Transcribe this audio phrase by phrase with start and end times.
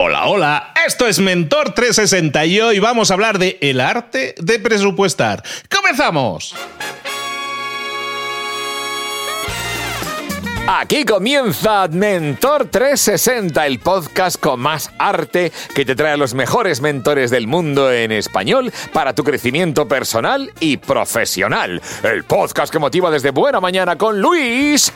[0.00, 4.60] Hola, hola, esto es Mentor 360 y hoy vamos a hablar de el arte de
[4.60, 5.42] presupuestar.
[5.68, 6.54] ¡Comenzamos!
[10.70, 16.82] Aquí comienza Mentor 360, el podcast con más arte que te trae a los mejores
[16.82, 21.80] mentores del mundo en español para tu crecimiento personal y profesional.
[22.04, 24.92] El podcast que motiva desde buena mañana con Luis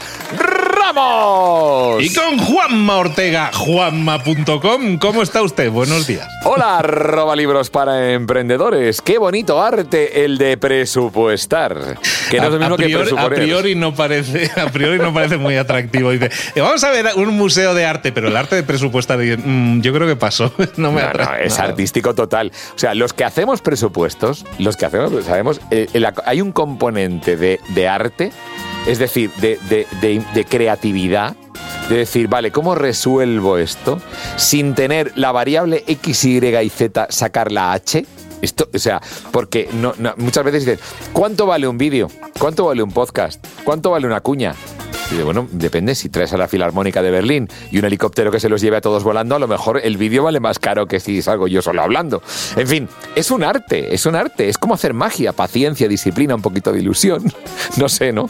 [0.83, 2.03] Ramos.
[2.03, 4.99] Y con Juanma Ortega, juanma.com.
[4.99, 5.71] ¿Cómo está usted?
[5.71, 6.27] Buenos días.
[6.45, 9.01] Hola, arroba libros para emprendedores.
[9.01, 11.99] Qué bonito arte el de presupuestar.
[12.31, 15.15] Que no es lo mismo a priori, que A priori no parece, a priori no
[15.15, 16.11] parece muy atractivo.
[16.11, 19.83] Dice, eh, vamos a ver un museo de arte, pero el arte de presupuestar, mm,
[19.83, 20.53] yo creo que pasó.
[20.77, 21.47] No me atrae.
[21.47, 22.51] es artístico total.
[22.75, 25.87] O sea, los que hacemos presupuestos, los que hacemos, sabemos, eh,
[26.25, 28.33] hay un componente de, de arte,
[28.87, 31.37] es decir, de, de, de creatividad
[31.89, 34.01] de decir, vale, ¿cómo resuelvo esto
[34.37, 38.07] sin tener la variable X, Y y Z sacar la H?
[38.41, 39.69] Esto, o sea, porque
[40.17, 40.81] muchas veces dicen,
[41.13, 42.09] ¿cuánto vale un vídeo?
[42.39, 43.45] ¿Cuánto vale un podcast?
[43.65, 44.55] ¿Cuánto vale una cuña?
[45.21, 48.61] Bueno, depende, si traes a la Filarmónica de Berlín y un helicóptero que se los
[48.61, 51.49] lleve a todos volando, a lo mejor el vídeo vale más caro que si salgo
[51.49, 52.23] yo solo hablando.
[52.57, 56.43] En fin, es un arte, es un arte, es como hacer magia, paciencia, disciplina, un
[56.43, 57.33] poquito de ilusión.
[57.77, 58.29] No sé, ¿no?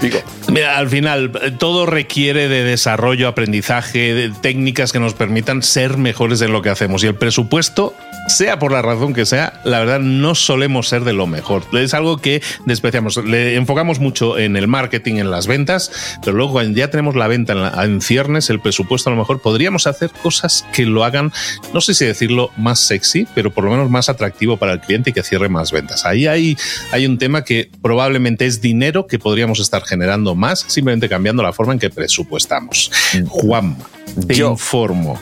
[0.00, 0.20] Digo.
[0.52, 6.40] Mira, al final, todo requiere de desarrollo, aprendizaje, de técnicas que nos permitan ser mejores
[6.40, 7.02] en lo que hacemos.
[7.02, 7.94] Y el presupuesto,
[8.28, 11.64] sea por la razón que sea, la verdad no solemos ser de lo mejor.
[11.72, 13.16] Es algo que despreciamos.
[13.24, 17.26] Le enfocamos mucho en el marketing, en las ventas, pero luego cuando ya tenemos la
[17.26, 21.32] venta en, ciernes, el presupuesto a lo mejor podríamos hacer cosas que lo hagan,
[21.72, 25.10] no sé si decirlo más sexy, pero por lo menos más atractivo para el cliente
[25.10, 26.04] y que cierre más ventas.
[26.04, 26.56] Ahí hay,
[26.92, 31.52] hay un tema que probablemente es dinero que podríamos estar generando más simplemente cambiando la
[31.52, 32.90] forma en que presupuestamos.
[33.14, 33.26] Mm.
[33.26, 33.76] Juan,
[34.26, 35.20] te informo,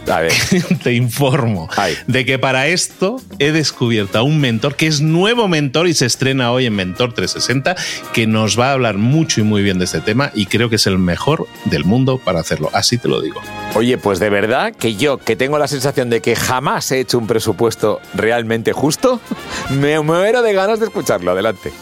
[0.83, 1.69] te informo
[2.07, 6.07] de que para esto he descubierto a un mentor que es nuevo mentor y se
[6.07, 7.77] estrena hoy en Mentor 360,
[8.13, 10.77] que nos va a hablar mucho y muy bien de este tema y creo que
[10.77, 12.71] es el mejor del mundo para hacerlo.
[12.73, 13.41] Así te lo digo.
[13.75, 17.19] Oye, pues de verdad que yo, que tengo la sensación de que jamás he hecho
[17.19, 19.21] un presupuesto realmente justo,
[19.71, 21.33] me muero de ganas de escucharlo.
[21.33, 21.73] Adelante.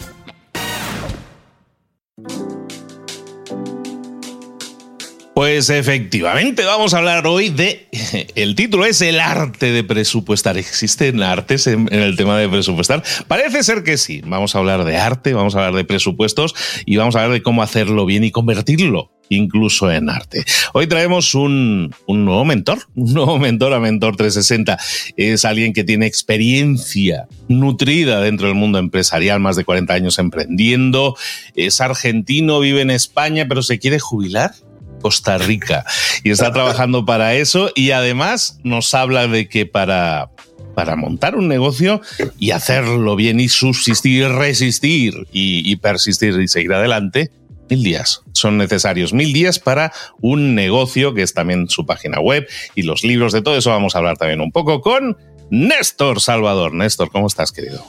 [5.35, 7.89] Pues efectivamente, vamos a hablar hoy de.
[8.35, 10.57] El título es El arte de presupuestar.
[10.57, 13.03] ¿Existen artes en, el tema de presupuestar?
[13.27, 14.21] Parece ser que sí.
[14.25, 17.43] Vamos a hablar de arte, vamos a hablar de presupuestos y vamos a hablar de
[17.43, 20.45] cómo hacerlo bien y convertirlo incluso en arte.
[20.71, 24.79] Hoy traemos un, un, nuevo mentor, un nuevo mentor a Mentor 360.
[25.17, 31.17] Es alguien que tiene experiencia nutrida dentro del mundo empresarial, más de 40 años emprendiendo.
[31.55, 34.53] Es argentino, vive en España, pero se quiere jubilar
[35.01, 35.85] Costa Rica
[36.23, 40.29] y está trabajando para eso y además nos habla de que para
[40.73, 42.01] para montar un negocio
[42.37, 47.31] y hacerlo bien y subsistir, resistir y, y, persistir y seguir adelante,
[47.69, 49.13] mil días son necesarios.
[49.13, 53.33] Mil días para un negocio, que es también su página web y los libros.
[53.33, 55.17] De todo eso vamos a hablar también un poco con
[55.49, 56.73] Néstor Salvador.
[56.73, 57.85] Néstor, ¿cómo estás, querido?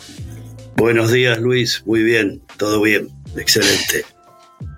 [0.76, 1.82] Buenos días, Luis.
[1.86, 3.08] Muy bien, todo bien.
[3.36, 4.04] Excelente.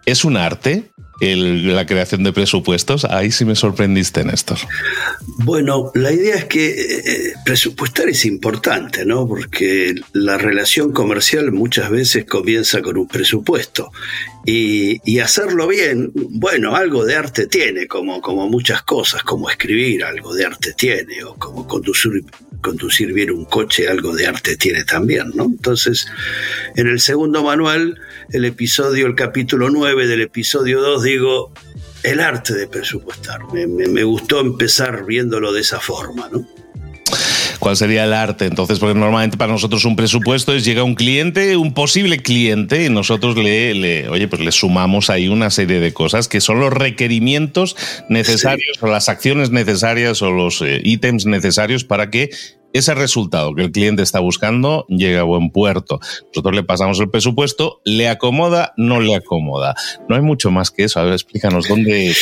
[0.07, 0.91] ¿Es un arte?
[1.21, 3.05] La creación de presupuestos.
[3.05, 4.59] Ahí sí me sorprendiste, Néstor.
[5.39, 9.27] Bueno, la idea es que eh, presupuestar es importante, ¿no?
[9.27, 13.91] Porque la relación comercial muchas veces comienza con un presupuesto.
[14.51, 20.35] Y, hacerlo bien, bueno, algo de arte tiene, como, como muchas cosas, como escribir, algo
[20.35, 22.25] de arte tiene, o como conducir,
[22.63, 25.45] conducir bien un coche, algo de arte tiene también, ¿no?
[25.45, 26.07] Entonces,
[26.77, 28.01] en el segundo manual
[28.31, 31.53] el episodio, el capítulo 9 del episodio 2, digo,
[32.03, 33.41] el arte de presupuestar.
[33.53, 36.49] Me, gustó empezar viéndolo de esa forma, ¿no?
[37.69, 38.47] ¿Cuál sería el arte?
[38.47, 42.89] Entonces, porque normalmente para nosotros un presupuesto es llega un cliente, un posible cliente, y
[42.89, 46.73] nosotros le, le oye, pues le sumamos ahí una serie de cosas que son los
[46.73, 47.77] requerimientos
[48.09, 52.31] necesarios o las acciones necesarias o los eh, ítems necesarios para que
[52.73, 56.01] ese resultado que el cliente está buscando llega a buen puerto.
[56.29, 59.75] Nosotros le pasamos el presupuesto, le acomoda, no le acomoda.
[60.09, 61.01] No hay mucho más que eso.
[61.01, 62.15] A ver, explícanos dónde.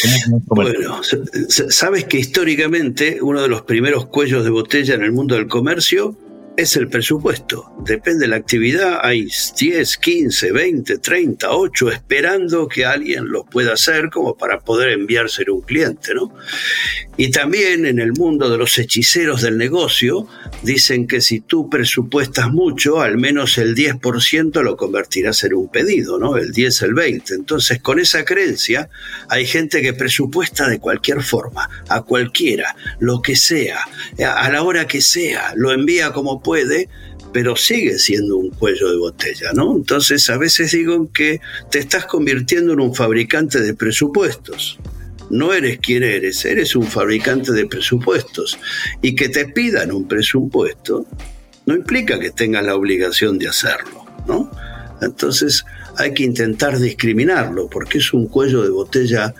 [0.46, 1.00] bueno,
[1.48, 6.16] sabes que históricamente uno de los primeros cuellos de botella en el mundo del comercio
[6.56, 7.72] es el presupuesto.
[7.84, 13.74] Depende de la actividad, hay 10, 15, 20, 30, 8 esperando que alguien lo pueda
[13.74, 16.34] hacer como para poder enviárselo a un cliente, ¿no?
[17.18, 20.26] Y también en el mundo de los hechiceros del negocio,
[20.62, 26.18] dicen que si tú presupuestas mucho, al menos el 10% lo convertirás en un pedido,
[26.18, 26.36] ¿no?
[26.36, 27.34] El 10, el 20.
[27.34, 28.88] Entonces, con esa creencia,
[29.28, 33.80] hay gente que presupuesta de cualquier forma, a cualquiera, lo que sea,
[34.18, 36.88] a la hora que sea, lo envía como puede,
[37.32, 39.74] pero sigue siendo un cuello de botella, ¿no?
[39.74, 41.40] Entonces, a veces digo que
[41.72, 44.78] te estás convirtiendo en un fabricante de presupuestos
[45.28, 48.60] no eres quien eres, eres un fabricante de presupuestos.
[49.02, 51.04] Y que te pidan un presupuesto
[51.66, 54.48] no implica que tengas la obligación de hacerlo, ¿no?
[55.02, 55.64] Entonces
[55.96, 59.34] hay que intentar discriminarlo porque es un cuello de botella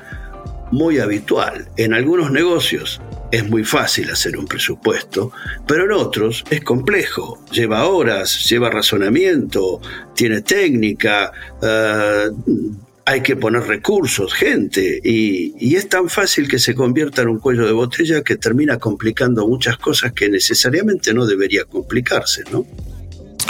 [0.72, 1.68] muy habitual.
[1.76, 3.00] En algunos negocios
[3.36, 5.32] es muy fácil hacer un presupuesto,
[5.66, 7.44] pero en otros es complejo.
[7.52, 9.80] Lleva horas, lleva razonamiento,
[10.14, 16.74] tiene técnica, uh, hay que poner recursos, gente, y, y, es tan fácil que se
[16.74, 21.64] convierta en un cuello de botella que termina complicando muchas cosas que necesariamente no debería
[21.64, 22.66] complicarse, ¿no?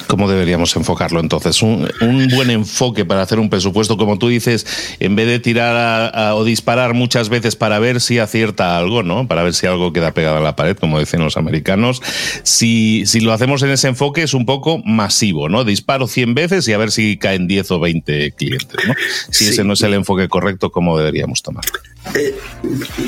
[0.07, 1.63] ¿Cómo deberíamos enfocarlo entonces?
[1.63, 1.89] Un,
[2.35, 4.67] buen enfoque para hacer un presupuesto, como tú dices,
[5.01, 9.27] en vez de tirar o disparar muchas veces para ver si acierta algo, ¿no?
[9.27, 12.03] Para ver si algo queda pegado a la pared, como dicen los americanos.
[12.43, 15.65] Si, si lo hacemos en ese enfoque es un poco masivo, ¿no?
[15.65, 18.95] Disparo 100 veces y a ver si caen 10 o 20 clientes, ¿no?
[19.31, 21.65] Si ese no es el enfoque correcto, ¿cómo deberíamos tomar?
[22.15, 22.35] Eh,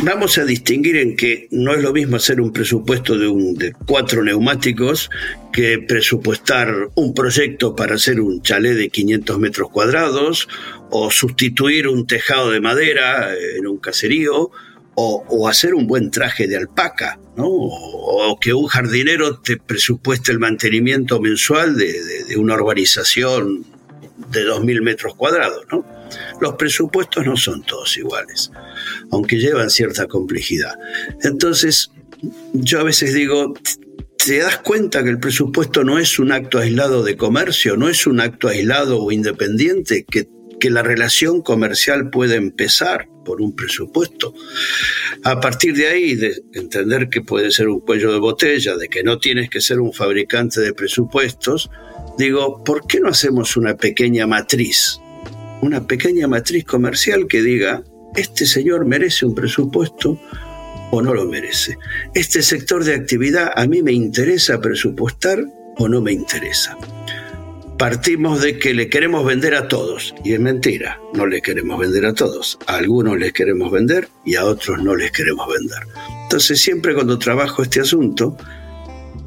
[0.03, 3.73] vamos a distinguir en que no es lo mismo hacer un presupuesto de, un, de
[3.87, 5.11] cuatro neumáticos
[5.53, 10.49] que presupuestar un proyecto para hacer un chalet de 500 metros cuadrados
[10.91, 14.51] o sustituir un tejado de madera en un caserío
[15.01, 17.47] o, hacer un buen traje de alpaca, ¿no?
[17.47, 23.65] o, que un jardinero te presupueste el mantenimiento mensual de, de una urbanización
[24.33, 25.65] de 2.000 metros cuadrados.
[25.71, 25.98] ¿no?
[26.41, 28.51] Los presupuestos no son todos iguales,
[29.11, 30.75] aunque llevan cierta complejidad.
[31.23, 31.91] Entonces,
[32.53, 33.55] yo a veces digo,
[34.25, 38.07] te das cuenta que el presupuesto no es un acto aislado de comercio, no es
[38.07, 40.29] un acto aislado o independiente, que,
[40.59, 44.35] que la relación comercial puede empezar por un presupuesto.
[45.23, 49.03] A partir de ahí, de entender que puede ser un cuello de botella, de que
[49.03, 51.71] no tienes que ser un fabricante de presupuestos,
[52.19, 55.01] digo, ¿por qué no hacemos una pequeña matriz?
[55.61, 57.83] Una pequeña matriz comercial que diga,
[58.15, 60.21] este señor merece un presupuesto,
[60.91, 61.77] o no lo merece.
[62.15, 65.45] Este sector de actividad a mí me interesa presupuestar
[65.77, 66.77] o no me interesa.
[67.79, 72.07] Partimos de que le queremos vender a todos, y es mentira, no le queremos vender
[72.07, 72.59] a todos.
[72.67, 75.79] A algunos les queremos vender y a otros no les queremos vender.
[76.25, 78.37] Entonces siempre cuando trabajo este asunto,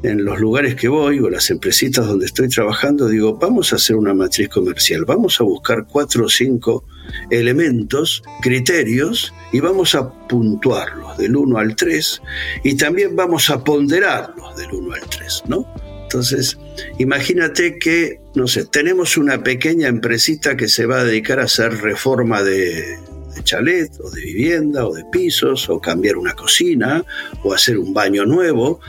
[0.02, 3.96] en los lugares que voy o las empresitas donde estoy trabajando, digo, vamos a hacer
[3.96, 6.84] una matriz comercial, vamos a buscar cuatro o cinco
[7.30, 12.22] elementos, criterios, y vamos a puntuarlos del 1 al 3
[12.64, 15.66] y también vamos a ponderarlos del 1 al 3, ¿no?
[16.02, 16.58] Entonces,
[16.98, 21.80] imagínate que, no sé, tenemos una pequeña empresita que se va a dedicar a hacer
[21.80, 22.98] reforma de,
[23.34, 27.04] de chalet o de vivienda o de pisos o cambiar una cocina
[27.42, 28.80] o hacer un baño nuevo,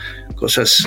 [0.44, 0.86] cosas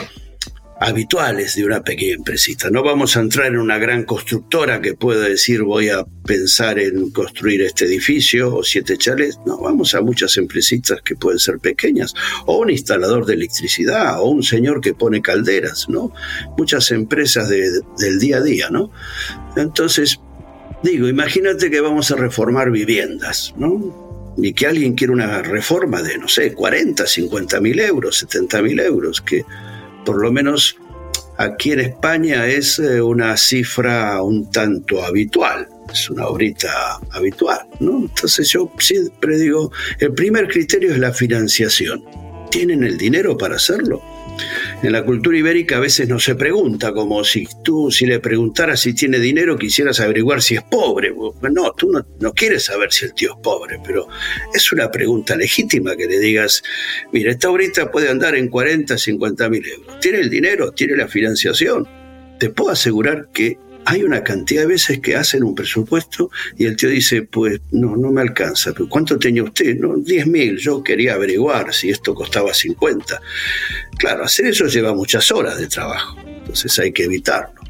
[0.79, 2.69] habituales de una pequeña empresita.
[2.69, 7.09] No vamos a entrar en una gran constructora que pueda decir voy a pensar en
[7.09, 9.39] construir este edificio o siete chalets.
[9.47, 12.13] No, vamos a muchas empresitas que pueden ser pequeñas
[12.45, 16.13] o un instalador de electricidad o un señor que pone calderas, ¿no?
[16.55, 18.91] Muchas empresas del día a día, ¿no?
[19.55, 20.19] Entonces,
[20.83, 24.06] digo, imagínate que vamos a reformar viviendas, ¿no?
[24.37, 28.79] Y que alguien quiere una reforma de, no sé, 40, 50 mil euros, 70 mil
[28.79, 29.43] euros, que
[30.05, 30.77] por lo menos
[31.37, 37.99] aquí en España es eh, una cifra un tanto habitual, es una obrita habitual, ¿no?
[37.99, 42.03] Entonces yo siempre digo, el primer criterio es la financiación.
[42.49, 44.01] ¿Tienen el dinero para hacerlo?
[44.83, 48.79] En la cultura ibérica a veces no se pregunta, como si tú, si le preguntaras
[48.79, 51.13] si tiene dinero, quisieras averiguar si es pobre.
[51.51, 54.07] No, tú no, quieres saber si el tío es pobre, pero
[54.53, 56.63] es una pregunta legítima que le digas,
[57.11, 59.99] mira, esta ahorita puede andar en 40, 50 mil euros.
[59.99, 60.71] ¿Tiene el dinero?
[60.71, 61.87] ¿Tiene la financiación?
[62.39, 63.57] Te puedo asegurar que
[63.89, 67.95] hay una cantidad de veces que hacen un presupuesto y el tío dice, pues no,
[67.95, 68.73] no me alcanza.
[68.73, 69.77] ¿Pero ¿Cuánto tenía usted?
[69.77, 70.57] No, 10 mil.
[70.57, 73.21] Yo quería averiguar si esto costaba 50.
[73.97, 76.17] Claro, hacer eso lleva muchas horas de trabajo.
[76.19, 77.61] Entonces hay que evitarlo.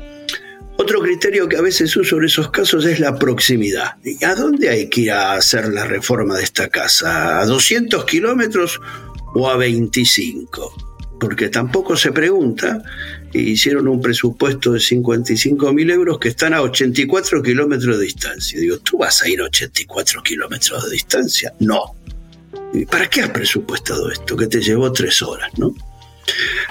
[0.79, 3.97] Otro criterio que a veces uso en esos casos es la proximidad.
[4.25, 7.39] ¿A dónde hay que ir a hacer la reforma de esta casa?
[7.39, 8.79] ¿A 200 kilómetros
[9.35, 10.87] o a 25?
[11.19, 12.81] porque tampoco se pregunta,
[13.33, 18.59] hicieron un presupuesto de 55 mil euros que están a 84 kilómetros de distancia.
[18.59, 21.53] Digo, ¿tú vas a ir a 84 kilómetros de distancia?
[21.59, 21.95] No.
[22.89, 24.35] ¿Para qué has presupuestado esto?
[24.35, 25.73] Que te llevó tres horas, ¿no?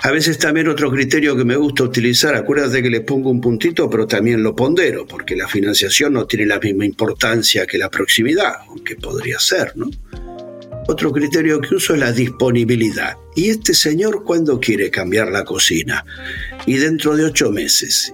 [0.02, 3.88] A veces también otro criterio que me gusta utilizar, acuérdate que le pongo un puntito,
[3.88, 8.56] pero también lo pondero, porque la financiación no tiene la misma importancia que la proximidad,
[8.68, 9.90] aunque podría ser, ¿no?
[10.88, 13.16] Otro criterio que uso es la disponibilidad.
[13.34, 16.04] ¿Y este señor cuándo quiere cambiar la cocina?
[16.64, 18.12] Y dentro de ocho meses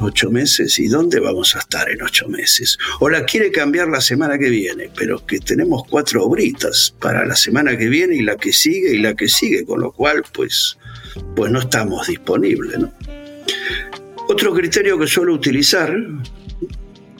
[0.00, 0.78] ocho meses.
[0.78, 2.78] ¿Y dónde vamos a estar en ocho meses?
[3.00, 7.36] O la quiere cambiar la semana que viene, pero que tenemos cuatro obritas para la
[7.36, 10.78] semana que viene y la que sigue y la que sigue, con lo cual, pues,
[11.34, 12.78] pues no estamos disponibles.
[14.28, 15.94] Otro criterio que suelo utilizar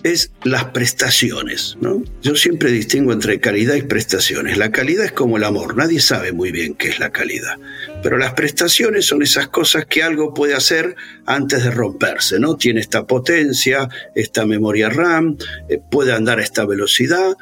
[0.03, 1.77] es las prestaciones.
[1.81, 2.03] ¿no?
[2.23, 4.57] Yo siempre distingo entre calidad y prestaciones.
[4.59, 7.57] La calidad es como el amor, nadie sabe muy bien qué es la calidad.
[8.03, 12.57] Pero las prestaciones son esas cosas que algo puede hacer antes de romperse, ¿no?
[12.57, 15.37] Tiene esta potencia, esta memoria RAM,
[15.69, 17.37] eh, puede andar a esta velocidad.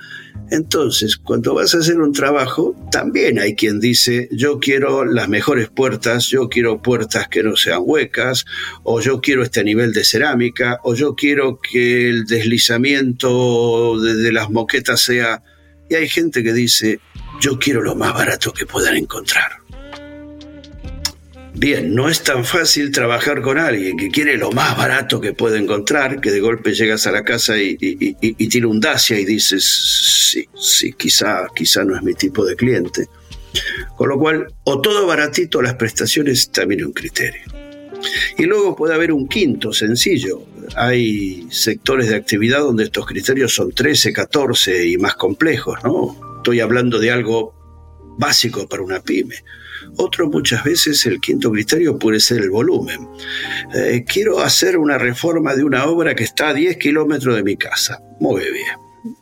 [0.50, 5.68] Entonces, cuando vas a hacer un trabajo, también hay quien dice, yo quiero las mejores
[5.68, 8.44] puertas, yo quiero puertas que no sean huecas,
[8.84, 14.50] o yo quiero este nivel de cerámica, o yo quiero que el deslizamiento de, las
[14.50, 15.42] moquetas sea...
[15.88, 17.00] Y hay gente que dice,
[17.40, 19.65] yo quiero lo más barato que puedan encontrar.
[21.58, 25.58] Bien, no es tan fácil trabajar con alguien que quiere lo más barato que puede
[25.58, 27.76] encontrar, que de golpe llegas a la casa y,
[28.48, 33.08] tiene un Dacia y dices, sí, sí, quizá, quizá no es mi tipo de cliente.
[33.96, 37.40] Con lo cual, o todo baratito, las prestaciones también es un criterio.
[38.36, 40.42] Y luego puede haber un quinto, sencillo.
[40.76, 46.36] Hay sectores de actividad donde estos criterios son 13, 14 y más complejos, ¿no?
[46.36, 47.54] Estoy hablando de algo
[48.18, 49.36] básico para una pyme.
[49.96, 53.08] Otro muchas veces el quinto criterio puede ser el volumen.
[53.74, 57.56] Eh, quiero hacer una reforma de una obra que está a 10 kilómetros de mi
[57.56, 58.00] casa.
[58.20, 59.14] Muy bien.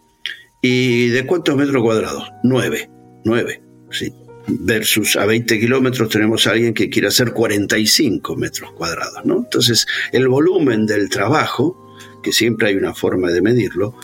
[0.61, 2.31] ¿Y de cuántos metros cuadrados?
[2.43, 2.91] 9.
[3.25, 4.13] 9, sí.
[4.47, 9.39] Versus a 20 kilómetros tenemos a alguien que quiere hacer 45 metros cuadrados, ¿no?
[9.39, 13.95] Entonces, el volumen del trabajo, que siempre hay una forma de medirlo,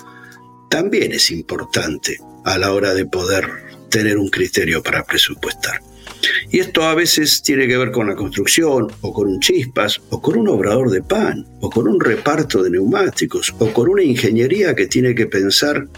[0.70, 3.48] también es importante a la hora de poder
[3.90, 5.80] tener un criterio para presupuestar.
[6.50, 10.20] Y esto a veces tiene que ver con la construcción, o con un chispas, o
[10.20, 14.74] con un obrador de pan, o con un reparto de neumáticos, o con una ingeniería
[14.74, 15.88] que tiene que pensar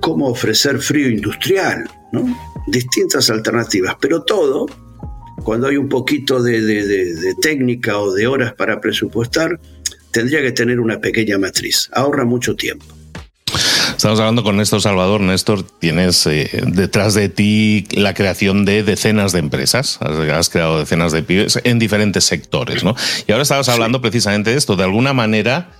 [0.00, 2.24] cómo ofrecer frío industrial, ¿no?
[2.66, 4.66] Distintas alternativas, pero todo,
[5.42, 9.58] cuando hay un poquito de, de técnica o de horas para presupuestar,
[10.12, 11.88] tendría que tener una pequeña matriz.
[11.92, 12.97] Ahorra mucho tiempo.
[13.98, 15.20] Estamos hablando con Néstor Salvador.
[15.20, 19.98] Néstor, tienes eh, detrás de ti la creación de decenas de empresas.
[20.00, 22.94] Has, creado decenas de pibes en diferentes sectores, ¿no?
[23.26, 24.76] Y ahora estabas hablando precisamente de esto.
[24.76, 25.72] De alguna manera,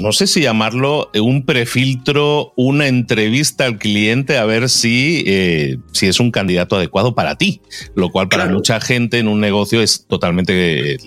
[0.00, 6.06] no sé si llamarlo un prefiltro, una entrevista al cliente a ver si, eh, si
[6.06, 7.60] es un candidato adecuado para ti,
[7.94, 10.98] lo cual para mucha gente en un negocio es totalmente eh,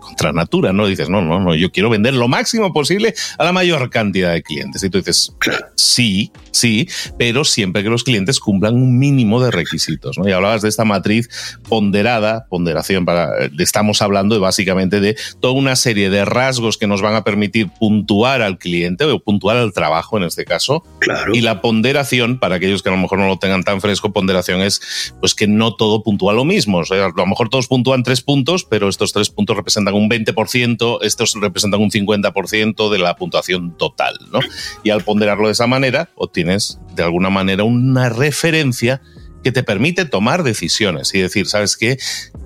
[0.00, 0.86] contra natura, ¿no?
[0.86, 4.42] Dices, no, no, no, yo quiero vender lo máximo posible a la mayor cantidad de
[4.42, 4.82] clientes.
[4.82, 5.34] Y tú dices,
[5.74, 10.28] sí, sí, pero siempre que los clientes cumplan un mínimo de requisitos, ¿no?
[10.28, 11.28] Y hablabas de esta matriz
[11.68, 17.02] ponderada, ponderación para, estamos hablando de básicamente de toda una serie de rasgos que nos
[17.02, 20.84] van a permitir puntuar al cliente o puntual al trabajo en este caso.
[21.00, 21.34] Claro.
[21.34, 24.62] Y la ponderación, para aquellos que a lo mejor no lo tengan tan fresco, ponderación
[24.62, 26.78] es pues que no todo puntúa lo mismo.
[26.78, 30.08] O sea, a lo mejor todos puntúan tres puntos, pero estos tres puntos representan un
[30.08, 34.14] 20%, estos representan un 50% de la puntuación total.
[34.32, 34.40] ¿no?
[34.82, 39.02] Y al ponderarlo de esa manera, obtienes de alguna manera una referencia
[39.42, 41.98] que te permite tomar decisiones y decir, ¿sabes qué?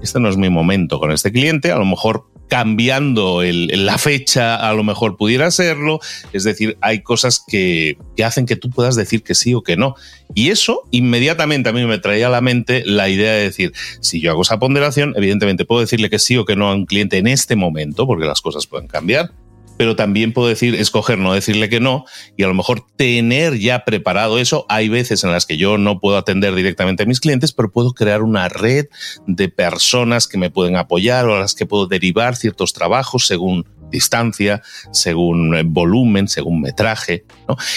[0.02, 4.72] Este no es mi momento con este cliente, a lo mejor cambiando la fecha, a
[4.72, 6.00] lo mejor pudiera serlo.
[6.32, 9.76] Es decir, hay cosas que, que, hacen que tú puedas decir que sí o que
[9.76, 9.94] no.
[10.34, 14.20] Y eso inmediatamente a mí me traía a la mente la idea de decir, si
[14.20, 17.18] yo hago esa ponderación, evidentemente puedo decirle que sí o que no a un cliente
[17.18, 19.30] en este momento, porque las cosas pueden cambiar
[19.76, 22.04] pero también puedo decir, escoger no decirle que no
[22.36, 24.66] y a lo mejor tener ya preparado eso.
[24.68, 27.92] Hay veces en las que yo no puedo atender directamente a mis clientes, pero puedo
[27.92, 28.86] crear una red
[29.26, 33.66] de personas que me pueden apoyar o a las que puedo derivar ciertos trabajos según
[33.90, 37.24] distancia, según eh, volumen, según metraje,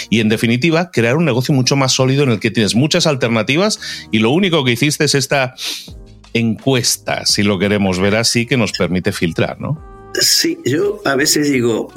[0.09, 3.79] Y en definitiva, crear un negocio mucho más sólido en el que tienes muchas alternativas
[4.11, 5.53] y lo único que hiciste es esta
[6.33, 9.98] encuesta, si lo queremos ver así, que nos permite filtrar, ¿no?
[10.13, 11.93] Sí, yo a veces digo,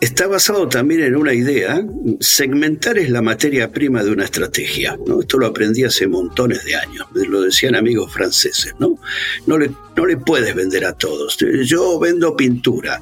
[0.00, 1.84] está basado también en una idea,
[2.18, 5.20] segmentar es la materia prima de una estrategia, ¿no?
[5.20, 8.98] Esto lo aprendí hace montones de años, lo decían amigos franceses, ¿no?
[9.46, 11.38] No le, no le puedes vender a todos.
[11.64, 13.00] Yo vendo pintura,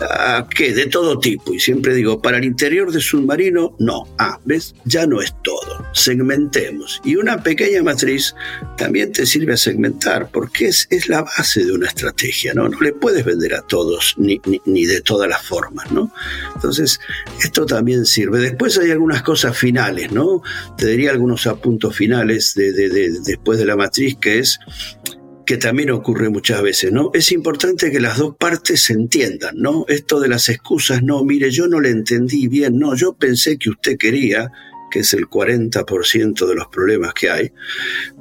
[0.00, 0.72] ¿a qué?
[0.72, 4.08] De todo tipo, y siempre digo, para el interior de submarino, no.
[4.18, 4.74] Ah, ¿ves?
[4.84, 5.86] Ya no es todo.
[5.92, 7.00] Segmentemos.
[7.04, 8.34] Y una pequeña matriz
[8.76, 12.68] también te sirve a segmentar, porque es, es la base de una estrategia, ¿no?
[12.68, 14.38] No le puedes vender a todos ni,
[14.86, 16.12] de todas las formas, ¿no?
[16.54, 17.00] Entonces,
[17.42, 18.40] esto también sirve.
[18.40, 20.42] Después hay algunas cosas finales, ¿no?
[20.76, 22.72] Te diría algunos apuntos finales de,
[23.24, 24.58] después de la matriz, que es
[25.46, 27.10] que también ocurre muchas veces, ¿no?
[27.14, 29.84] Es importante que las dos partes se entiendan, ¿no?
[29.88, 33.70] Esto de las excusas, no, mire, yo no le entendí bien, no, yo pensé que
[33.70, 34.50] usted quería,
[34.90, 37.52] que es el 40% de los problemas que hay,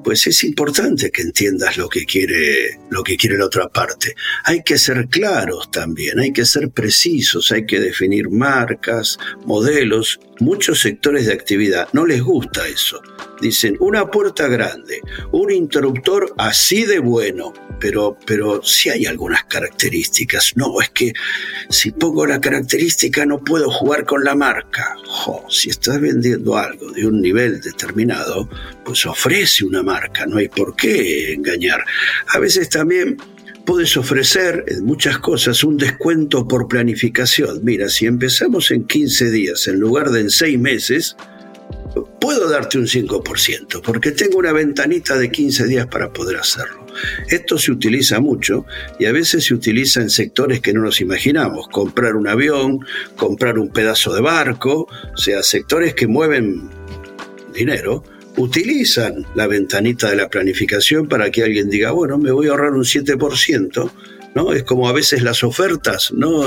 [0.03, 4.15] pues es importante que entiendas lo que quiere lo que quiere la otra parte.
[4.43, 10.19] Hay que ser claros también, hay que ser precisos, hay que definir marcas, modelos.
[10.39, 13.01] Muchos sectores de actividad no les gusta eso.
[13.41, 15.01] Dicen, una puerta grande,
[15.31, 20.53] un interruptor así de bueno, pero, pero sí hay algunas características.
[20.55, 21.13] No, es que
[21.69, 24.95] si pongo la característica no puedo jugar con la marca.
[25.49, 28.49] si estás vendiendo algo de un nivel determinado,
[28.83, 31.83] pues ofrece una marca, no hay por qué engañar.
[32.27, 33.17] A veces también
[33.65, 37.61] puedes ofrecer en muchas cosas un descuento por planificación.
[37.63, 41.15] Mira, si empezamos en 15 días en lugar de en 6 meses,
[42.19, 46.85] puedo darte un 5%, porque tengo una ventanita de 15 días para poder hacerlo.
[47.29, 48.65] Esto se utiliza mucho
[48.99, 51.67] y a veces se utiliza en sectores que no nos imaginamos.
[51.67, 52.79] Comprar un avión,
[53.15, 56.69] comprar un pedazo de barco, o sea, sectores que mueven
[57.53, 58.03] dinero,
[58.37, 62.73] utilizan la ventanita de la planificación para que alguien diga, bueno, me voy a ahorrar
[62.73, 63.91] un 7%,
[64.35, 64.53] ¿no?
[64.53, 66.45] Es como a veces las ofertas, ¿no?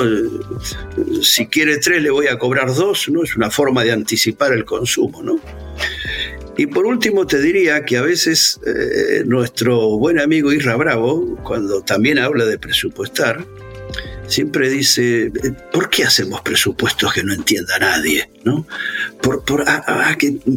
[1.23, 3.25] Si quiere tres le voy a cobrar dos, ¿no?
[3.25, 5.41] Es una forma de anticipar el consumo, ¿no?
[6.57, 11.83] Y por último te diría que a veces eh, nuestro buen amigo Isra Bravo, cuando
[11.83, 13.47] también habla de presupuestar,
[14.29, 15.33] siempre dice,
[15.73, 18.31] ¿por qué hacemos presupuestos que no entienda nadie?
[18.45, 18.67] ¿no?
[19.21, 19.65] ¿Por, por,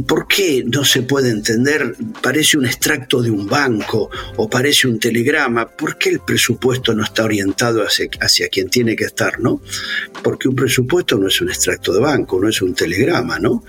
[0.07, 1.95] ¿Por qué no se puede entender?
[2.21, 5.69] Parece un extracto de un banco o parece un telegrama.
[5.69, 9.39] ¿Por qué el presupuesto no está orientado hacia, hacia quien tiene que estar?
[9.39, 9.61] ¿no?
[10.23, 13.39] Porque un presupuesto no es un extracto de banco, no es un telegrama.
[13.39, 13.63] ¿no?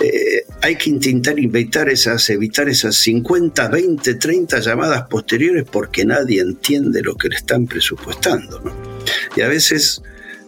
[0.00, 6.40] Eh, hay que intentar evitar esas, evitar esas 50, 20, 30 llamadas posteriores porque nadie
[6.40, 8.60] entiende lo que le están presupuestando.
[8.60, 8.93] ¿no?
[9.36, 10.02] Y a veces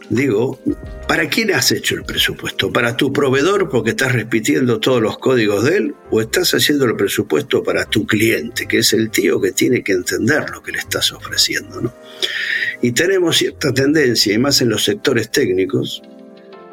[0.09, 0.61] digo,
[1.09, 2.73] ¿para quién has hecho el presupuesto?
[2.73, 5.95] ¿Para tu proveedor porque estás repitiendo todos los códigos de él?
[6.11, 9.93] ¿O estás haciendo el presupuesto para tu cliente, que es el tío que tiene que
[9.93, 11.81] entender lo que le estás ofreciendo?
[11.81, 11.95] ¿no?
[12.83, 16.03] Y tenemos cierta tendencia, y más en los sectores técnicos,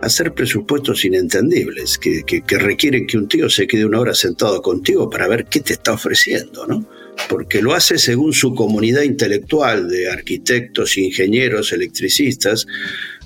[0.01, 4.61] a hacer presupuestos inentendibles, que, que requieren que un tío se quede una hora sentado
[4.61, 6.85] contigo para ver qué te está ofreciendo, ¿no?
[7.29, 12.67] Porque lo hace según su comunidad intelectual de arquitectos, ingenieros, electricistas,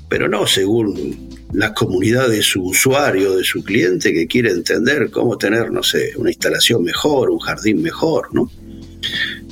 [0.09, 5.37] pero no según la comunidad de su usuario, de su cliente que quiere entender cómo
[5.37, 8.51] tener, no sé, una instalación mejor, un jardín mejor, ¿no?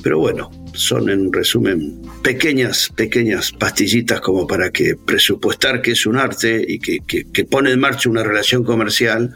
[0.02, 6.16] Pero bueno, son en resumen pequeñas, pequeñas pastillitas como para que presupuestar que es un
[6.16, 9.34] arte y que, que, pone en marcha una relación comercial,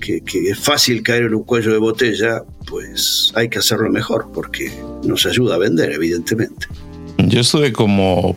[0.00, 4.30] que, que, es fácil caer en un cuello de botella, pues hay que hacerlo mejor
[4.32, 4.72] porque
[5.04, 6.66] nos ayuda a vender, evidentemente.
[7.18, 8.36] Yo estuve como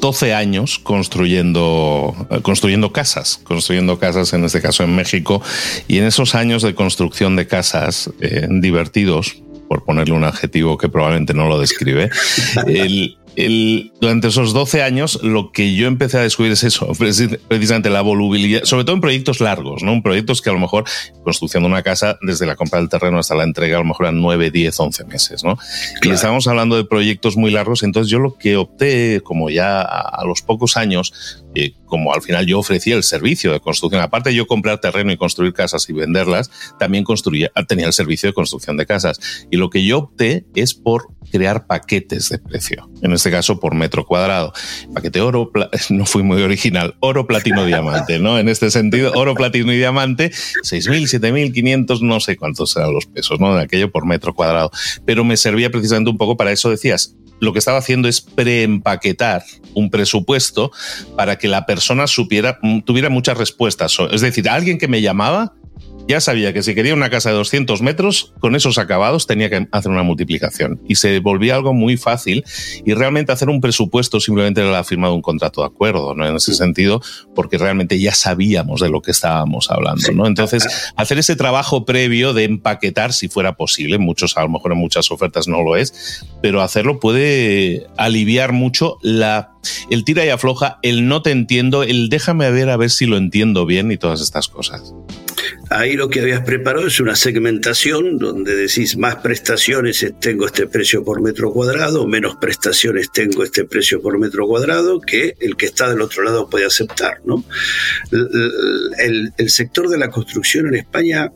[0.00, 5.42] 12 años construyendo, construyendo casas, construyendo casas en este caso en México,
[5.86, 10.88] y en esos años de construcción de casas eh, divertidos, por ponerle un adjetivo que
[10.88, 12.10] probablemente no lo describe,
[12.66, 13.17] el,
[14.00, 16.90] durante esos 12 años lo que yo empecé a descubrir es eso,
[17.48, 19.92] precisamente la volubilidad, sobre todo en proyectos largos, ¿no?
[19.92, 20.84] En proyectos que a lo mejor,
[21.22, 24.06] construcción de una casa, desde la compra del terreno hasta la entrega, a lo mejor
[24.06, 25.56] eran 9, 10, 11 meses, ¿no?
[26.02, 30.24] Y estábamos hablando de proyectos muy largos, entonces yo lo que opté, como ya a,
[30.24, 34.36] los pocos años, eh, como al final yo ofrecía el servicio de construcción, aparte de
[34.36, 38.76] yo comprar terreno y construir casas y venderlas, también construía, tenía el servicio de construcción
[38.76, 39.46] de casas.
[39.50, 43.74] Y lo que yo opté es por crear paquetes de precio, en este caso por
[43.74, 44.52] metro cuadrado.
[44.94, 45.50] Paquete oro,
[45.90, 48.38] no fui muy original, oro, platino, diamante, ¿no?
[48.38, 53.40] En este sentido, oro, platino y diamante, 6.000, 7.500, no sé cuántos eran los pesos,
[53.40, 53.54] ¿no?
[53.54, 54.70] De aquello por metro cuadrado.
[55.04, 59.44] Pero me servía precisamente un poco para eso, decías, lo que estaba haciendo es preempaquetar
[59.74, 60.72] un presupuesto
[61.16, 63.96] para que la persona supiera, tuviera muchas respuestas.
[64.10, 65.54] Es decir, alguien que me llamaba
[66.08, 69.68] ya sabía que si quería una casa de 200 metros, con esos acabados tenía que
[69.70, 70.80] hacer una multiplicación.
[70.88, 72.44] Y se volvía algo muy fácil
[72.84, 76.26] y realmente hacer un presupuesto simplemente era la firma de un contrato de acuerdo, ¿no?
[76.26, 77.02] En ese sentido,
[77.34, 80.26] porque realmente ya sabíamos de lo que estábamos hablando, ¿no?
[80.26, 80.66] Entonces,
[80.96, 85.10] hacer ese trabajo previo de empaquetar, si fuera posible, muchos, a lo mejor en muchas
[85.10, 89.52] ofertas no lo es, pero hacerlo puede aliviar mucho la,
[89.90, 93.18] el tira y afloja, el no te entiendo, el déjame ver a ver si lo
[93.18, 94.94] entiendo bien y todas estas cosas.
[95.70, 101.04] Ahí lo que habías preparado es una segmentación donde decís más prestaciones tengo este precio
[101.04, 105.88] por metro cuadrado, menos prestaciones tengo este precio por metro cuadrado, que el que está
[105.88, 107.20] del otro lado puede aceptar.
[107.24, 107.44] ¿no?
[108.10, 111.30] el, el sector de la construcción en España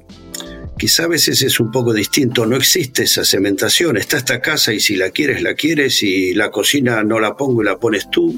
[0.83, 4.81] Quizá a veces es un poco distinto, no existe esa cementación, está esta casa y
[4.81, 8.35] si la quieres, la quieres y la cocina no la pongo y la pones tú.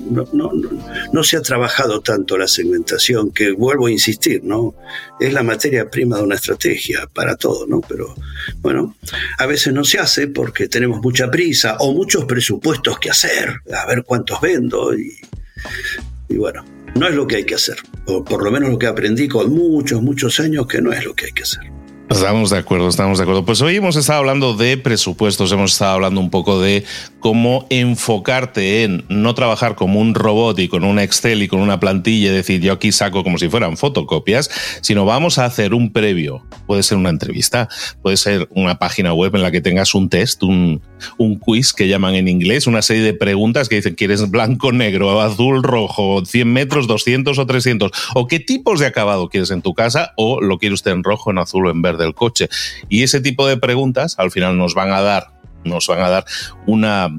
[1.11, 4.75] No, se ha trabajado tanto la segmentación, que vuelvo a insistir, ¿no?
[5.19, 7.81] Es la materia prima de una estrategia para todo, ¿no?
[7.81, 8.15] Pero
[8.59, 8.95] bueno,
[9.39, 13.87] a veces no se hace porque tenemos mucha prisa o muchos presupuestos que hacer, a
[13.87, 16.63] ver cuántos vendo y bueno,
[16.95, 19.51] no es lo que hay que hacer, o por lo menos lo que aprendí con
[19.51, 21.84] muchos, muchos años que no es lo que hay que hacer.
[22.15, 23.45] Estamos de acuerdo, estamos de acuerdo.
[23.45, 26.85] Pues hoy hemos estado hablando de presupuestos, hemos estado hablando un poco de
[27.19, 31.81] cómo enfocarte en no trabajar como un robot y con un Excel y con una
[31.81, 34.49] plantilla y decir yo aquí saco como si fueran fotocopias,
[34.81, 36.47] sino vamos a hacer un previo.
[36.69, 37.69] Puede ser una entrevista,
[38.01, 40.83] puede ser una página web en la que tengas un test, un,
[41.19, 45.21] un quiz que llaman en inglés, una serie de preguntas que dicen, ¿quieres blanco, negro,
[45.21, 47.91] azul, rojo, 100 metros, 200 o 300?
[48.15, 50.13] ¿O qué tipos de acabado quieres en tu casa?
[50.17, 52.04] ¿O lo quiere usted en rojo, en azul o en verde?
[52.05, 52.49] Del coche.
[52.89, 55.33] Y ese tipo de preguntas al final nos van a dar,
[55.65, 56.25] nos van a dar
[56.67, 57.11] una,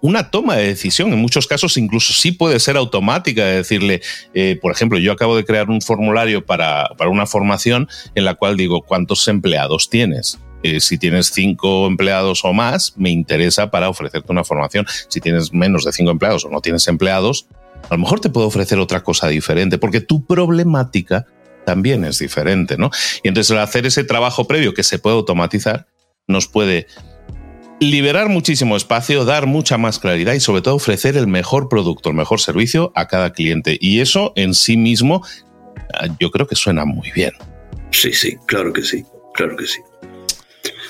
[0.00, 1.12] una toma de decisión.
[1.12, 4.00] En muchos casos incluso sí puede ser automática, de decirle,
[4.34, 8.34] eh, por ejemplo, yo acabo de crear un formulario para, para, una formación en la
[8.34, 10.38] cual digo, ¿cuántos empleados tienes?
[10.62, 14.86] Eh, si tienes cinco empleados o más, me interesa para ofrecerte una formación.
[15.08, 17.46] Si tienes menos de cinco empleados o no tienes empleados,
[17.90, 21.26] a lo mejor te puedo ofrecer otra cosa diferente, porque tu problemática
[21.64, 22.90] también es diferente, ¿no?
[23.22, 25.86] Y entonces el hacer ese trabajo previo que se puede automatizar
[26.26, 26.86] nos puede
[27.80, 32.14] liberar muchísimo espacio, dar mucha más claridad y sobre todo ofrecer el mejor producto, el
[32.14, 33.76] mejor servicio a cada cliente.
[33.80, 35.24] Y eso en sí mismo
[36.20, 37.32] yo creo que suena muy bien.
[37.90, 39.80] Sí, sí, claro que sí, claro que sí.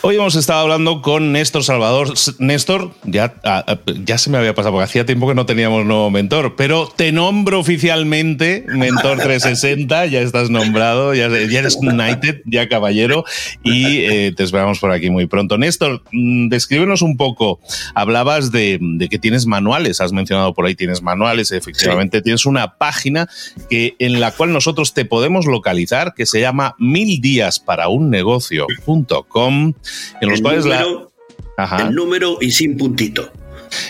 [0.04, 2.12] Hoy hemos estado hablando con Néstor Salvador.
[2.40, 5.86] Néstor, ya, ah, ah, ya se me había pasado, porque hacía tiempo que no teníamos
[5.86, 12.68] nuevo mentor, pero te nombro oficialmente Mentor 360, ya estás nombrado, ya, eres United, ya
[12.68, 13.24] caballero,
[13.62, 15.56] y eh, te esperamos por aquí muy pronto.
[15.56, 17.60] Néstor, mm, descríbenos un poco.
[17.94, 23.28] Hablabas de, que tienes manuales, has mencionado por ahí, tienes manuales, efectivamente, tienes una página
[23.70, 28.10] que, en la cual nosotros te podemos localizar, que se llama mil días para un
[28.10, 29.74] negocio.com
[30.20, 31.12] en los el cuales número,
[31.56, 31.78] la...
[31.78, 33.30] El número y sin puntito.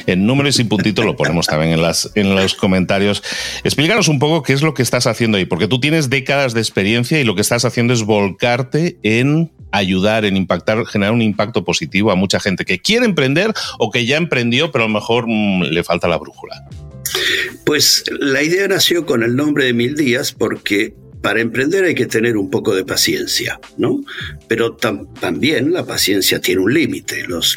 [0.06, 3.22] En número y sin puntito lo ponemos también en, las, en los comentarios.
[3.64, 6.60] Explícanos un poco qué es lo que estás haciendo ahí, porque tú tienes décadas de
[6.60, 11.64] experiencia y lo que estás haciendo es volcarte en ayudar, en impactar, generar un impacto
[11.64, 15.26] positivo a mucha gente que quiere emprender o que ya emprendió, pero a lo mejor
[15.26, 16.62] mm, le falta la brújula.
[17.64, 22.06] Pues la idea nació con el nombre de Mil Días porque para emprender hay que
[22.06, 24.04] tener un poco de paciencia, ¿no?
[24.48, 27.24] Pero también la paciencia tiene un límite.
[27.26, 27.56] Los,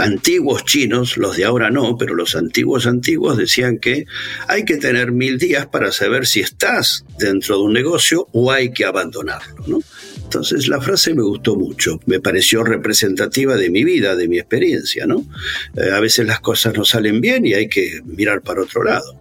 [0.00, 4.06] antiguos chinos, los de ahora no, pero los antiguos antiguos decían que
[4.48, 8.72] hay que tener mil días para saber si estás dentro de un negocio o hay
[8.72, 9.78] que abandonarlo, ¿no?
[10.24, 15.06] Entonces la frase me gustó mucho, me pareció representativa de mi vida, de mi experiencia,
[15.06, 15.24] ¿no?
[15.76, 19.20] Eh, a veces las cosas no salen bien y hay que mirar para otro lado.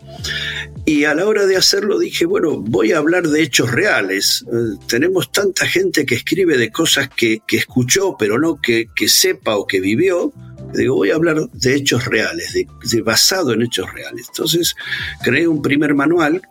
[0.86, 4.44] Y a la hora de hacerlo dije, bueno, voy a hablar de hechos reales.
[4.52, 9.56] Eh, tenemos tanta gente que escribe de cosas que, escuchó, pero no que, que sepa
[9.56, 10.34] o que vivió
[10.74, 14.28] Digo, voy a hablar de hechos reales, de, basado en hechos reales.
[14.30, 14.76] Entonces,
[15.22, 16.42] creé un primer manual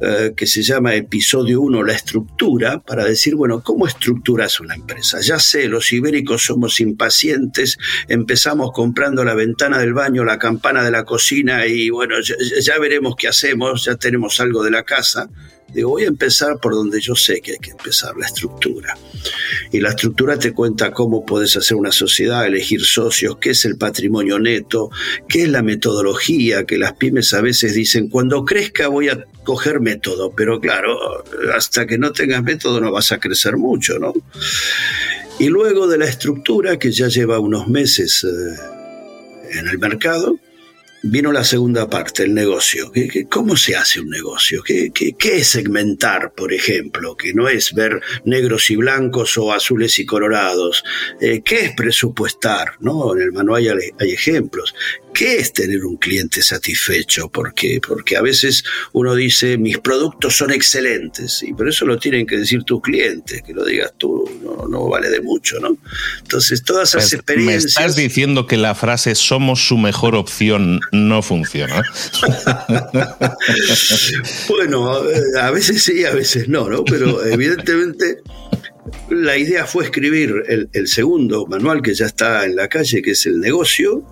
[0.00, 5.20] eh, que se llama Episodio 1, la estructura, para decir, bueno, ¿cómo estructuras una empresa?
[5.20, 10.90] Ya sé, los ibéricos somos impacientes, empezamos comprando la ventana del baño, la campana de
[10.90, 12.16] la cocina y bueno,
[12.60, 15.28] ya veremos qué hacemos, ya tenemos algo de la casa.
[15.72, 18.96] Digo, voy a empezar por donde yo sé que hay que empezar, la estructura.
[19.70, 23.78] Y la estructura te cuenta cómo puedes hacer una sociedad, elegir socios, qué es el
[23.78, 24.90] patrimonio neto,
[25.28, 29.80] qué es la metodología, que las pymes a veces dicen, cuando crezca voy a coger
[29.80, 34.12] método, pero claro, hasta que no tengas método no vas a crecer mucho, ¿no?
[35.38, 40.38] Y luego de la estructura, que ya lleva unos meses eh, en el mercado,
[41.02, 42.92] vino la segunda parte, el negocio.
[43.28, 44.62] ¿Cómo se hace un negocio?
[44.62, 47.16] ¿Qué, es segmentar, por ejemplo?
[47.16, 50.84] Que no es ver negros y blancos o azules y colorados.
[51.20, 52.76] Eh, ¿Qué es presupuestar?
[52.80, 53.14] ¿no?
[53.14, 54.74] En el manual hay, ejemplos.
[55.14, 57.28] ¿Qué es tener un cliente satisfecho?
[57.28, 62.26] Porque, porque a veces uno dice, mis productos son excelentes, y por eso lo tienen
[62.26, 64.22] que decir tus clientes, que lo digas tú
[64.68, 65.76] no, vale de mucho, ¿no?
[66.18, 67.64] Entonces, todas esas pues, experiencias...
[67.64, 71.82] Me estás diciendo que la frase somos su mejor opción no funciona.
[74.48, 75.02] bueno,
[75.40, 76.84] a veces sí, a veces no, ¿no?
[76.84, 78.18] Pero evidentemente
[79.10, 83.26] la idea fue escribir el, segundo manual que ya está en la calle, que es
[83.26, 84.02] el negocio,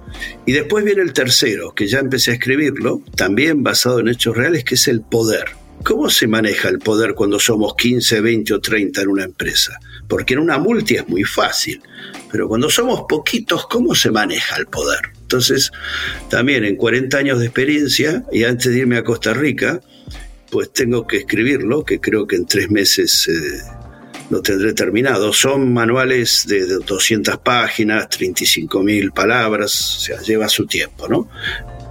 [0.47, 4.65] y después viene el tercero, que ya empecé a escribirlo, también basado en hechos reales,
[4.65, 5.47] que es el poder.
[5.83, 9.79] ¿Cómo se maneja el poder cuando somos 15, 20 o 30 en una empresa?
[10.07, 11.83] Porque en una multi es muy fácil,
[12.31, 15.01] pero cuando somos poquitos, ¿cómo se maneja el poder?
[15.23, 15.73] Entonces,
[16.29, 19.81] también en 40 años de experiencia, y antes de irme a Costa Rica,
[20.51, 23.63] pues tengo que escribirlo, que creo que en tres meses eh,
[24.31, 25.33] lo tendré terminado.
[25.33, 31.29] Son manuales de, 200 páginas, 35 mil palabras, o sea, lleva su tiempo, ¿no?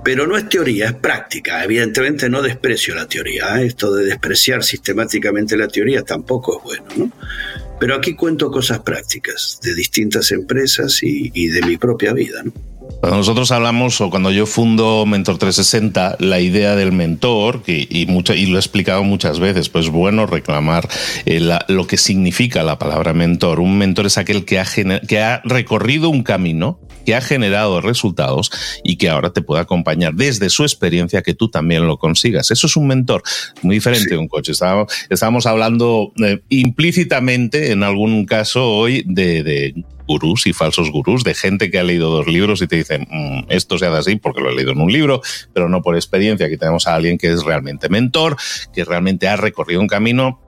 [0.03, 1.63] Pero no es teoría, es práctica.
[1.63, 3.61] Evidentemente no desprecio la teoría.
[3.61, 3.67] ¿eh?
[3.67, 7.11] Esto de despreciar sistemáticamente la teoría tampoco es bueno, ¿no?
[7.79, 12.53] Pero aquí cuento cosas prácticas de distintas empresas y, y de mi propia vida, ¿no?
[12.99, 18.45] Cuando nosotros hablamos, o cuando yo fundo Mentor 360, la idea del mentor, y, y
[18.45, 20.89] lo he explicado muchas veces, pues bueno reclamar
[21.25, 23.61] eh, lo que significa la palabra mentor.
[23.61, 24.65] Un mentor es aquel que ha,
[25.07, 28.51] que ha recorrido un camino, que ha generado resultados
[28.83, 32.51] y que ahora te puede acompañar desde su experiencia que tú también lo consigas.
[32.51, 33.23] Eso es un mentor,
[33.61, 34.51] muy diferente de un coche.
[34.51, 39.73] Estábamos, hablando eh, implícitamente, en algún caso hoy, de
[40.09, 43.43] gurús y falsos gurús, de gente que ha leído dos libros y te dicen, mm,
[43.49, 45.21] esto se hace así porque lo he leído en un libro,
[45.53, 46.47] pero no por experiencia.
[46.47, 48.35] Aquí tenemos a alguien que es realmente mentor,
[48.73, 50.41] que realmente ha recorrido un camino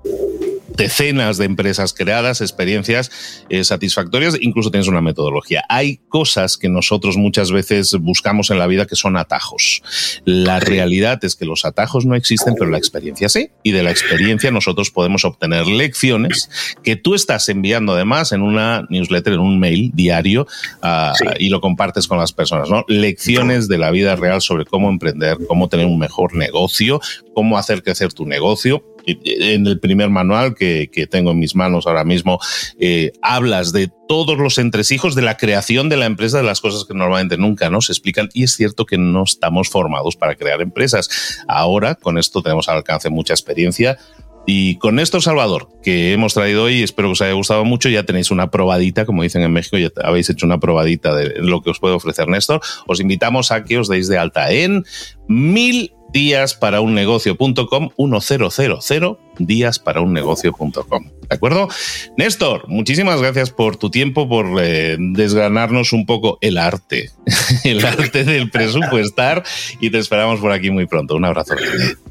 [0.75, 3.11] decenas de empresas creadas, experiencias
[3.49, 5.63] eh, satisfactorias, incluso tienes una metodología.
[5.69, 9.81] Hay cosas que nosotros muchas veces buscamos en la vida que son atajos.
[10.25, 13.49] La realidad es que los atajos no existen, pero la experiencia sí.
[13.63, 16.49] Y de la experiencia nosotros podemos obtener lecciones
[16.83, 20.47] que tú estás enviando además en una newsletter, en un mail diario
[20.81, 22.69] ah, y lo compartes con las personas.
[22.69, 22.85] ¿no?
[22.87, 27.01] Lecciones de la vida real sobre cómo emprender, cómo tener un mejor negocio,
[27.33, 32.03] cómo hacer crecer tu negocio en el primer manual que, tengo en mis manos ahora
[32.03, 32.39] mismo,
[32.79, 36.85] eh, hablas de todos los entresijos de la creación de la empresa, de las cosas
[36.85, 38.29] que normalmente nunca nos explican.
[38.33, 41.43] Y es cierto que no estamos formados para crear empresas.
[41.47, 43.97] Ahora, con esto tenemos al alcance mucha experiencia.
[44.45, 47.89] Y con esto, Salvador, que hemos traído hoy, espero que os haya gustado mucho.
[47.89, 51.61] Ya tenéis una probadita, como dicen en México, ya habéis hecho una probadita de lo
[51.61, 52.59] que os puede ofrecer Néstor.
[52.87, 54.83] Os invitamos a que os deis de alta en
[55.27, 61.05] mil días para un negocio.com 1000 días para un negocio.com.
[61.29, 61.69] ¿De acuerdo?
[62.17, 67.11] Néstor, muchísimas gracias por tu tiempo, por eh, desgranarnos un poco el arte,
[67.63, 69.43] el arte del presupuestar
[69.79, 71.15] y te esperamos por aquí muy pronto.
[71.15, 71.55] Un abrazo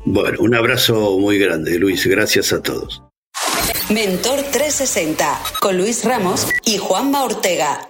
[0.04, 2.06] Bueno, un abrazo muy grande, Luis.
[2.06, 3.02] Gracias a todos.
[3.90, 7.88] Mentor 360 con Luis Ramos y Juanma Ortega.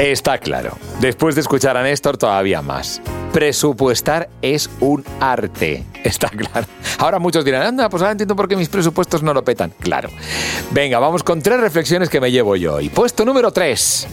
[0.00, 0.78] Está claro.
[1.02, 3.02] Después de escuchar a Néstor, todavía más.
[3.34, 5.84] Presupuestar es un arte.
[6.04, 6.66] Está claro.
[6.96, 9.74] Ahora muchos dirán, anda, pues ahora entiendo por qué mis presupuestos no lo petan.
[9.78, 10.08] Claro.
[10.70, 12.80] Venga, vamos con tres reflexiones que me llevo yo.
[12.80, 14.08] Y puesto número tres.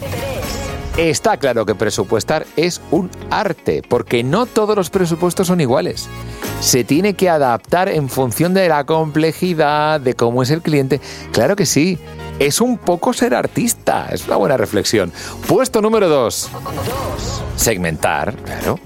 [0.98, 6.06] Está claro que presupuestar es un arte, porque no todos los presupuestos son iguales.
[6.60, 11.00] Se tiene que adaptar en función de la complejidad, de cómo es el cliente.
[11.32, 11.98] Claro que sí
[12.38, 14.08] es un poco ser artista.
[14.10, 15.12] Es una buena reflexión.
[15.46, 16.48] Puesto número dos.
[17.56, 18.78] Segmentar, claro.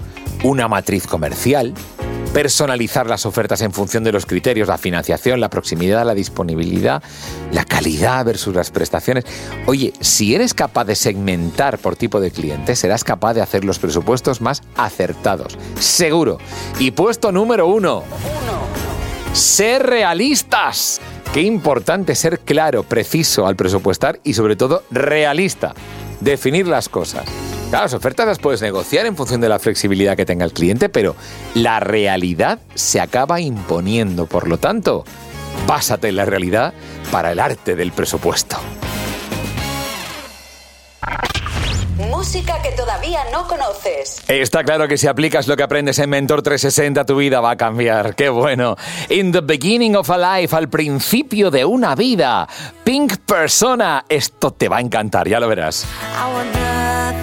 [0.43, 1.73] Una matriz comercial.
[2.33, 7.03] Personalizar las ofertas en función de los criterios, la financiación, la proximidad, la disponibilidad,
[7.51, 9.25] la calidad versus las prestaciones.
[9.67, 13.77] Oye, si eres capaz de segmentar por tipo de cliente, serás capaz de hacer los
[13.77, 15.59] presupuestos más acertados.
[15.79, 16.39] Seguro.
[16.79, 18.03] Y puesto número uno.
[19.33, 20.99] Ser realistas.
[21.33, 25.73] Qué importante ser claro, preciso al presupuestar y sobre todo realista.
[26.19, 27.25] Definir las cosas.
[27.71, 31.15] Las ofertas las puedes negociar en función de la flexibilidad que tenga el cliente, pero
[31.55, 34.27] la realidad se acaba imponiendo.
[34.27, 35.05] Por lo tanto,
[35.65, 36.71] pásate en la realidad
[37.11, 38.57] para el arte del presupuesto.
[42.23, 44.23] Música que todavía no conoces.
[44.29, 47.57] Está claro que si aplicas lo que aprendes en Mentor 360, tu vida va a
[47.57, 48.15] cambiar.
[48.15, 48.77] ¡Qué bueno!
[49.09, 52.47] In the beginning of a life, al principio de una vida.
[52.85, 54.05] Pink Persona.
[54.07, 55.85] Esto te va a encantar, ya lo verás.
[56.15, 57.22] I